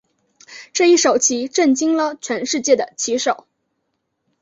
[0.73, 3.45] 这一手棋震惊了全世界的棋手。